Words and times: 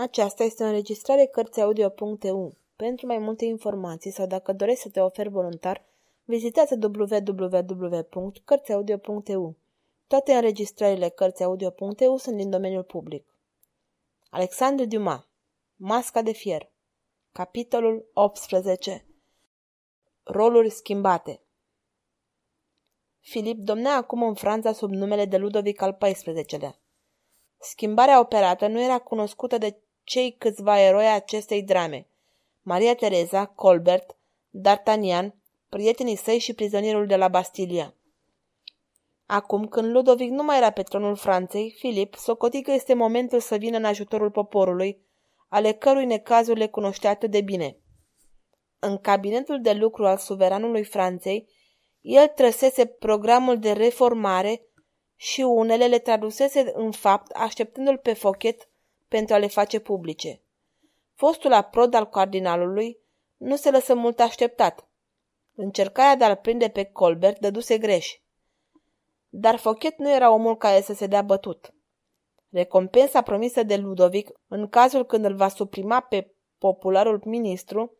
Aceasta 0.00 0.44
este 0.44 0.62
o 0.62 0.66
înregistrare 0.66 1.26
Cărțiaudio.eu. 1.26 2.54
Pentru 2.76 3.06
mai 3.06 3.18
multe 3.18 3.44
informații 3.44 4.10
sau 4.10 4.26
dacă 4.26 4.52
dorești 4.52 4.82
să 4.82 4.88
te 4.88 5.00
oferi 5.00 5.28
voluntar, 5.28 5.84
vizitează 6.24 6.78
www.cărțiaudio.eu. 6.82 9.54
Toate 10.06 10.32
înregistrările 10.32 11.08
Cărțiaudio.eu 11.08 12.16
sunt 12.16 12.36
din 12.36 12.50
domeniul 12.50 12.82
public. 12.82 13.24
Alexandru 14.30 14.86
Dumas 14.86 15.26
Masca 15.76 16.22
de 16.22 16.32
fier 16.32 16.70
Capitolul 17.32 18.10
18 18.12 19.06
Roluri 20.22 20.70
schimbate 20.70 21.40
Filip 23.20 23.58
domnea 23.58 23.96
acum 23.96 24.22
în 24.22 24.34
Franța 24.34 24.72
sub 24.72 24.90
numele 24.90 25.24
de 25.24 25.36
Ludovic 25.36 25.82
al 25.82 25.98
XIV-lea. 26.00 26.78
Schimbarea 27.60 28.20
operată 28.20 28.66
nu 28.66 28.80
era 28.80 28.98
cunoscută 28.98 29.58
de 29.58 29.76
cei 30.08 30.34
câțiva 30.38 30.80
eroi 30.80 31.06
acestei 31.06 31.62
drame. 31.62 32.06
Maria 32.62 32.94
Tereza, 32.94 33.46
Colbert, 33.46 34.16
D'Artagnan, 34.50 35.32
prietenii 35.68 36.16
săi 36.16 36.38
și 36.38 36.54
prizonierul 36.54 37.06
de 37.06 37.16
la 37.16 37.28
Bastilia. 37.28 37.94
Acum, 39.26 39.66
când 39.66 39.92
Ludovic 39.92 40.30
nu 40.30 40.42
mai 40.42 40.56
era 40.56 40.70
pe 40.70 40.82
tronul 40.82 41.16
Franței, 41.16 41.74
Filip 41.78 42.14
socoti 42.14 42.62
că 42.62 42.72
este 42.72 42.94
momentul 42.94 43.40
să 43.40 43.56
vină 43.56 43.76
în 43.76 43.84
ajutorul 43.84 44.30
poporului, 44.30 44.98
ale 45.48 45.72
cărui 45.72 46.06
necazuri 46.06 46.58
le 46.58 46.68
cunoștea 46.68 47.10
atât 47.10 47.30
de 47.30 47.40
bine. 47.40 47.76
În 48.78 48.98
cabinetul 48.98 49.60
de 49.60 49.72
lucru 49.72 50.06
al 50.06 50.16
suveranului 50.16 50.84
Franței, 50.84 51.48
el 52.00 52.26
trăsese 52.26 52.86
programul 52.86 53.58
de 53.58 53.72
reformare 53.72 54.62
și 55.16 55.40
unele 55.40 55.86
le 55.86 55.98
tradusese 55.98 56.72
în 56.74 56.90
fapt, 56.90 57.30
așteptându-l 57.30 57.98
pe 57.98 58.12
Fochet 58.12 58.67
pentru 59.08 59.34
a 59.34 59.38
le 59.38 59.46
face 59.46 59.78
publice. 59.78 60.40
Fostul 61.14 61.52
aprod 61.52 61.94
al 61.94 62.08
cardinalului 62.08 62.98
nu 63.36 63.56
se 63.56 63.70
lăsă 63.70 63.94
mult 63.94 64.20
așteptat. 64.20 64.88
Încercarea 65.54 66.16
de 66.16 66.24
a-l 66.24 66.36
prinde 66.36 66.68
pe 66.68 66.84
Colbert 66.84 67.38
dăduse 67.38 67.78
greș. 67.78 68.18
Dar 69.28 69.56
Fochet 69.56 69.98
nu 69.98 70.10
era 70.10 70.30
omul 70.30 70.56
care 70.56 70.80
să 70.80 70.94
se 70.94 71.06
dea 71.06 71.22
bătut. 71.22 71.72
Recompensa 72.50 73.22
promisă 73.22 73.62
de 73.62 73.76
Ludovic, 73.76 74.30
în 74.48 74.68
cazul 74.68 75.06
când 75.06 75.24
îl 75.24 75.34
va 75.34 75.48
suprima 75.48 76.00
pe 76.00 76.30
popularul 76.58 77.22
ministru, 77.24 77.92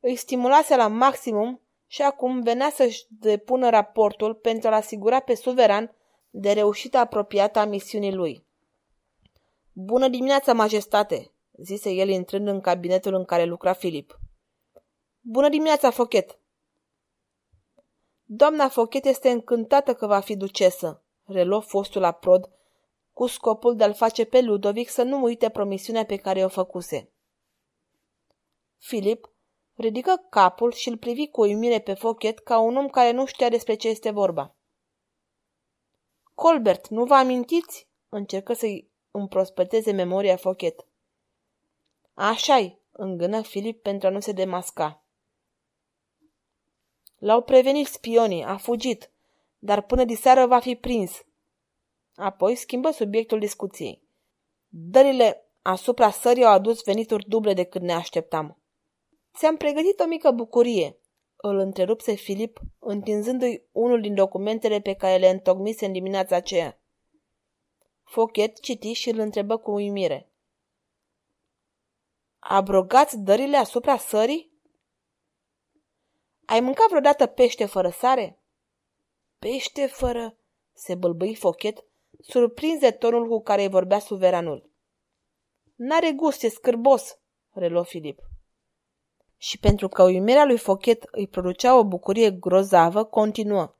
îi 0.00 0.16
stimulase 0.16 0.76
la 0.76 0.88
maximum 0.88 1.60
și 1.86 2.02
acum 2.02 2.40
venea 2.40 2.70
să-și 2.70 3.06
depună 3.08 3.70
raportul 3.70 4.34
pentru 4.34 4.68
a-l 4.68 4.74
asigura 4.74 5.20
pe 5.20 5.34
suveran 5.34 5.94
de 6.30 6.52
reușită 6.52 6.98
apropiată 6.98 7.58
a 7.58 7.64
misiunii 7.64 8.14
lui. 8.14 8.45
Bună 9.78 10.08
dimineața, 10.08 10.52
majestate!" 10.52 11.32
zise 11.62 11.90
el 11.90 12.08
intrând 12.08 12.48
în 12.48 12.60
cabinetul 12.60 13.14
în 13.14 13.24
care 13.24 13.44
lucra 13.44 13.72
Filip. 13.72 14.18
Bună 15.20 15.48
dimineața, 15.48 15.90
Fochet!" 15.90 16.38
Doamna 18.24 18.68
Fochet 18.68 19.04
este 19.04 19.30
încântată 19.30 19.94
că 19.94 20.06
va 20.06 20.20
fi 20.20 20.36
ducesă, 20.36 21.04
reluă 21.24 21.60
fostul 21.60 22.04
aprod, 22.04 22.50
cu 23.12 23.26
scopul 23.26 23.76
de 23.76 23.84
a-l 23.84 23.94
face 23.94 24.24
pe 24.24 24.40
Ludovic 24.40 24.88
să 24.88 25.02
nu 25.02 25.22
uite 25.22 25.48
promisiunea 25.48 26.04
pe 26.04 26.16
care 26.16 26.44
o 26.44 26.48
făcuse. 26.48 27.12
Filip 28.78 29.30
ridică 29.74 30.26
capul 30.30 30.72
și 30.72 30.88
îl 30.88 30.96
privi 30.96 31.28
cu 31.28 31.40
uimire 31.40 31.80
pe 31.80 31.94
Fochet 31.94 32.38
ca 32.38 32.58
un 32.58 32.76
om 32.76 32.88
care 32.88 33.10
nu 33.10 33.24
știa 33.24 33.48
despre 33.48 33.74
ce 33.74 33.88
este 33.88 34.10
vorba. 34.10 34.56
Colbert, 36.34 36.88
nu 36.88 37.04
vă 37.04 37.14
amintiți? 37.14 37.88
Încercă 38.08 38.52
să-i 38.52 38.94
împrospăteze 39.18 39.92
memoria 39.92 40.36
Fochet. 40.36 40.86
Așa-i, 42.14 42.78
îngână 42.92 43.42
Filip 43.42 43.82
pentru 43.82 44.08
a 44.08 44.10
nu 44.10 44.20
se 44.20 44.32
demasca. 44.32 45.02
L-au 47.18 47.42
prevenit 47.42 47.86
spionii, 47.86 48.42
a 48.44 48.56
fugit, 48.56 49.10
dar 49.58 49.82
până 49.82 50.04
diseară 50.04 50.46
va 50.46 50.58
fi 50.58 50.74
prins. 50.74 51.24
Apoi 52.14 52.54
schimbă 52.54 52.90
subiectul 52.90 53.38
discuției. 53.38 54.02
Dările 54.68 55.44
asupra 55.62 56.10
sării 56.10 56.44
au 56.44 56.52
adus 56.52 56.84
venituri 56.84 57.28
duble 57.28 57.52
decât 57.54 57.82
ne 57.82 57.92
așteptam. 57.92 58.58
Ți-am 59.36 59.56
pregătit 59.56 60.00
o 60.00 60.06
mică 60.06 60.30
bucurie, 60.30 60.96
îl 61.36 61.58
întrerupse 61.58 62.12
Filip, 62.12 62.60
întinzându-i 62.78 63.62
unul 63.72 64.00
din 64.00 64.14
documentele 64.14 64.80
pe 64.80 64.94
care 64.94 65.16
le 65.16 65.28
întocmise 65.28 65.86
în 65.86 65.92
dimineața 65.92 66.36
aceea. 66.36 66.80
Fochet 68.06 68.60
citi 68.60 68.92
și 68.92 69.08
îl 69.08 69.18
întrebă 69.18 69.56
cu 69.56 69.70
uimire. 69.70 70.30
Abrogați 72.38 73.18
dările 73.18 73.56
asupra 73.56 73.96
sării? 73.96 74.52
Ai 76.44 76.60
mâncat 76.60 76.88
vreodată 76.88 77.26
pește 77.26 77.64
fără 77.64 77.88
sare? 77.88 78.38
Pește 79.38 79.86
fără... 79.86 80.36
se 80.72 80.94
bâlbâi 80.94 81.34
Fochet, 81.34 81.84
surprins 82.20 82.78
de 82.80 82.90
tonul 82.90 83.28
cu 83.28 83.42
care 83.42 83.62
îi 83.62 83.68
vorbea 83.68 83.98
suveranul. 83.98 84.70
N-are 85.74 86.12
gust, 86.12 86.42
e 86.42 86.48
scârbos, 86.48 87.18
reluă 87.50 87.84
Filip. 87.84 88.20
Și 89.36 89.58
pentru 89.58 89.88
că 89.88 90.02
uimirea 90.02 90.44
lui 90.44 90.58
Fochet 90.58 91.08
îi 91.10 91.28
producea 91.28 91.78
o 91.78 91.84
bucurie 91.84 92.30
grozavă, 92.30 93.04
continuă. 93.04 93.74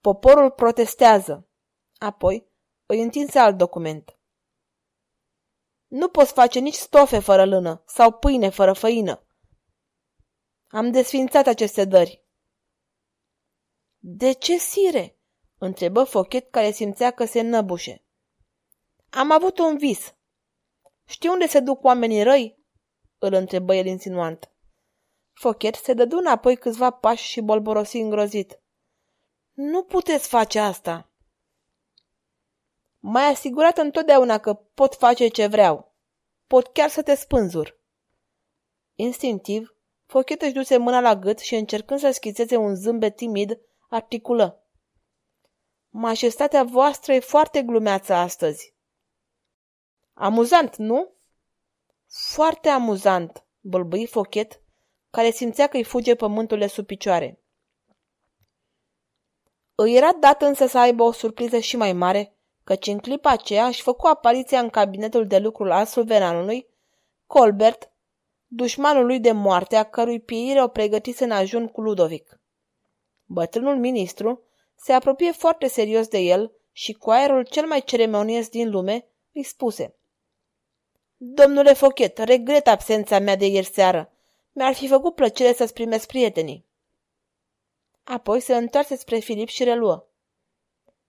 Poporul 0.00 0.50
protestează. 0.50 1.46
Apoi 1.98 2.52
îi 2.86 3.02
întinse 3.02 3.38
alt 3.38 3.56
document. 3.56 4.18
Nu 5.86 6.08
poți 6.08 6.32
face 6.32 6.58
nici 6.58 6.74
stofe 6.74 7.18
fără 7.18 7.44
lână 7.44 7.82
sau 7.86 8.12
pâine 8.12 8.48
fără 8.48 8.72
făină. 8.72 9.26
Am 10.68 10.90
desfințat 10.90 11.46
aceste 11.46 11.84
dări. 11.84 12.24
De 13.98 14.32
ce, 14.32 14.58
sire? 14.58 15.18
întrebă 15.58 16.04
Fochet 16.04 16.50
care 16.50 16.70
simțea 16.70 17.10
că 17.10 17.24
se 17.24 17.40
năbușe. 17.40 18.04
Am 19.10 19.30
avut 19.30 19.58
un 19.58 19.76
vis. 19.76 20.14
Știi 21.04 21.28
unde 21.28 21.46
se 21.46 21.60
duc 21.60 21.84
oamenii 21.84 22.22
răi? 22.22 22.58
îl 23.18 23.32
întrebă 23.32 23.74
el 23.74 23.86
insinuant. 23.86 24.52
Fochet 25.32 25.74
se 25.74 25.92
dădu 25.92 26.16
înapoi 26.16 26.56
câțiva 26.56 26.90
pași 26.90 27.26
și 27.28 27.40
bolborosi 27.40 27.96
îngrozit. 27.96 28.60
Nu 29.52 29.82
puteți 29.82 30.28
face 30.28 30.58
asta! 30.58 31.13
Mai 33.06 33.24
asigurat 33.24 33.78
întotdeauna 33.78 34.38
că 34.38 34.54
pot 34.54 34.94
face 34.94 35.28
ce 35.28 35.46
vreau. 35.46 35.94
Pot 36.46 36.66
chiar 36.66 36.88
să 36.88 37.02
te 37.02 37.14
spânzur. 37.14 37.80
Instinctiv, 38.94 39.74
Fochet 40.06 40.42
își 40.42 40.52
duse 40.52 40.76
mâna 40.76 41.00
la 41.00 41.16
gât 41.16 41.38
și 41.38 41.54
încercând 41.54 42.00
să 42.00 42.10
schițeze 42.10 42.56
un 42.56 42.74
zâmbet 42.74 43.16
timid, 43.16 43.58
articulă. 43.88 44.62
Majestatea 45.88 46.62
voastră 46.62 47.12
e 47.12 47.20
foarte 47.20 47.62
glumeață 47.62 48.12
astăzi. 48.12 48.74
Amuzant, 50.14 50.76
nu? 50.76 51.12
Foarte 52.08 52.68
amuzant, 52.68 53.44
bălbâi 53.60 54.06
Fochet, 54.06 54.60
care 55.10 55.30
simțea 55.30 55.66
că 55.66 55.76
îi 55.76 55.84
fuge 55.84 56.14
pământul 56.14 56.58
de 56.58 56.66
sub 56.66 56.86
picioare. 56.86 57.42
Îi 59.74 59.96
era 59.96 60.12
dat 60.12 60.42
însă 60.42 60.66
să 60.66 60.78
aibă 60.78 61.02
o 61.02 61.12
surpriză 61.12 61.58
și 61.58 61.76
mai 61.76 61.92
mare, 61.92 62.33
căci 62.64 62.86
în 62.86 62.98
clipa 62.98 63.30
aceea 63.30 63.66
își 63.66 63.82
făcu 63.82 64.06
apariția 64.06 64.60
în 64.60 64.70
cabinetul 64.70 65.26
de 65.26 65.38
lucru 65.38 65.72
al 65.72 65.86
suveranului, 65.86 66.66
Colbert, 67.26 67.90
dușmanul 68.46 69.06
lui 69.06 69.20
de 69.20 69.32
moarte, 69.32 69.76
a 69.76 69.82
cărui 69.82 70.20
pieire 70.20 70.62
o 70.62 70.68
pregătise 70.68 71.24
în 71.24 71.30
ajun 71.30 71.68
cu 71.68 71.80
Ludovic. 71.80 72.40
Bătrânul 73.24 73.76
ministru 73.76 74.42
se 74.74 74.92
apropie 74.92 75.32
foarte 75.32 75.66
serios 75.66 76.08
de 76.08 76.18
el 76.18 76.52
și 76.72 76.92
cu 76.92 77.10
aerul 77.10 77.44
cel 77.44 77.66
mai 77.66 77.82
ceremonios 77.82 78.48
din 78.48 78.70
lume 78.70 79.06
îi 79.32 79.42
spuse 79.42 79.94
Domnule 81.16 81.72
Fochet, 81.72 82.18
regret 82.18 82.66
absența 82.66 83.18
mea 83.18 83.36
de 83.36 83.46
ieri 83.46 83.66
seară. 83.66 84.12
Mi-ar 84.52 84.74
fi 84.74 84.88
făcut 84.88 85.14
plăcere 85.14 85.52
să-ți 85.52 85.72
primesc 85.72 86.06
prietenii. 86.06 86.64
Apoi 88.04 88.40
se 88.40 88.56
întoarse 88.56 88.96
spre 88.96 89.18
Filip 89.18 89.48
și 89.48 89.64
reluă. 89.64 90.06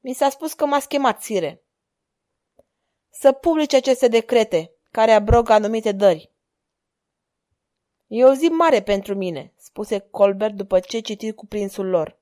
Mi 0.00 0.12
s-a 0.12 0.28
spus 0.28 0.52
că 0.52 0.66
m-a 0.66 0.78
schemat, 0.78 1.22
sire. 1.22 1.62
Să 3.10 3.32
publice 3.32 3.76
aceste 3.76 4.08
decrete, 4.08 4.72
care 4.90 5.12
abrogă 5.12 5.52
anumite 5.52 5.92
dări. 5.92 6.32
E 8.06 8.24
o 8.24 8.32
zi 8.32 8.48
mare 8.48 8.82
pentru 8.82 9.14
mine, 9.14 9.52
spuse 9.56 9.98
Colbert 9.98 10.54
după 10.54 10.80
ce 10.80 11.00
citi 11.00 11.32
cuprinsul 11.32 11.86
lor. 11.86 12.18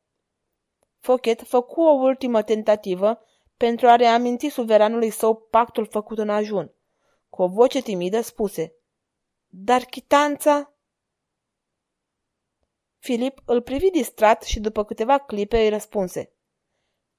Fochet 0.98 1.42
făcu 1.42 1.80
o 1.80 1.92
ultimă 1.92 2.42
tentativă 2.42 3.20
pentru 3.56 3.86
a 3.86 3.96
reaminti 3.96 4.48
suveranului 4.48 5.10
său 5.10 5.34
pactul 5.34 5.86
făcut 5.86 6.18
în 6.18 6.28
ajun. 6.28 6.72
Cu 7.28 7.42
o 7.42 7.48
voce 7.48 7.80
timidă 7.80 8.20
spuse, 8.20 8.74
Dar 9.46 9.82
chitanța? 9.82 10.72
Filip 12.98 13.42
îl 13.44 13.62
privi 13.62 13.90
distrat 13.90 14.42
și 14.42 14.60
după 14.60 14.84
câteva 14.84 15.18
clipe 15.18 15.58
îi 15.58 15.68
răspunse. 15.68 16.32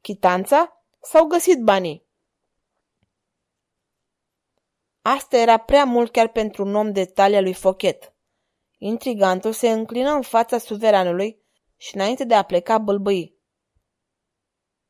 Chitanța? 0.02 0.84
S-au 1.02 1.26
găsit 1.26 1.64
banii. 1.64 2.08
Asta 5.02 5.38
era 5.38 5.58
prea 5.58 5.86
mult 5.86 6.12
chiar 6.12 6.28
pentru 6.28 6.66
un 6.66 6.76
om 6.76 6.92
de 6.92 7.06
talia 7.06 7.42
lui 7.42 7.54
Fochet. 7.54 8.14
Intrigantul 8.78 9.52
se 9.52 9.70
înclină 9.70 10.12
în 10.12 10.22
fața 10.22 10.58
suveranului 10.58 11.42
și 11.78 11.96
înainte 11.96 12.24
de 12.24 12.34
a 12.34 12.44
pleca 12.44 12.78
bâlbâi. 12.78 13.38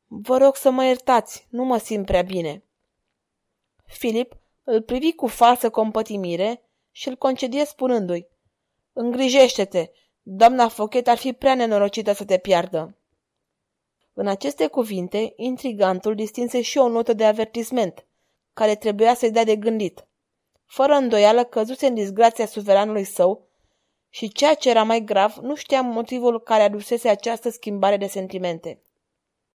Vă 0.08 0.38
rog 0.38 0.56
să 0.56 0.70
mă 0.70 0.86
iertați, 0.86 1.48
nu 1.50 1.64
mă 1.64 1.78
simt 1.78 2.06
prea 2.06 2.22
bine. 2.22 2.64
Filip 3.86 4.38
îl 4.64 4.82
privi 4.82 5.14
cu 5.14 5.28
falsă 5.28 5.70
compătimire 5.70 6.64
și 6.92 7.08
îl 7.08 7.16
concedie 7.16 7.66
spunându-i 7.66 8.28
Îngrijește-te, 8.94 9.92
doamna 10.22 10.68
Fochet 10.68 11.08
ar 11.08 11.18
fi 11.18 11.34
prea 11.34 11.56
nenorocită 11.56 12.14
să 12.14 12.26
te 12.26 12.38
piardă. 12.38 12.99
În 14.14 14.28
aceste 14.28 14.68
cuvinte, 14.68 15.34
intrigantul 15.36 16.16
distinse 16.16 16.62
și 16.62 16.78
o 16.78 16.88
notă 16.88 17.14
de 17.14 17.26
avertisment, 17.26 18.06
care 18.54 18.76
trebuia 18.76 19.14
să-i 19.14 19.32
dea 19.32 19.44
de 19.44 19.56
gândit. 19.56 20.08
Fără 20.66 20.94
îndoială 20.94 21.44
căzuse 21.44 21.88
în 21.88 21.94
disgrația 21.94 22.46
suveranului 22.46 23.04
său 23.04 23.48
și 24.10 24.32
ceea 24.32 24.54
ce 24.54 24.70
era 24.70 24.84
mai 24.84 25.02
grav, 25.02 25.36
nu 25.42 25.56
știa 25.56 25.82
motivul 25.82 26.42
care 26.42 26.64
adusese 26.64 27.10
această 27.10 27.50
schimbare 27.50 27.98
de 27.98 28.08
sentimente. 28.08 28.82